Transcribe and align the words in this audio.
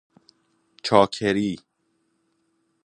چاکری 0.83 1.55